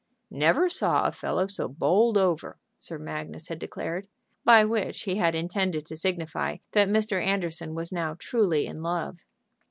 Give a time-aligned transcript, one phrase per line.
[0.31, 4.07] "Never saw a fellow so bowled over," Sir Magnus had declared,
[4.43, 7.23] by which he had intended to signify that Mr.
[7.23, 9.19] Anderson was now truly in love.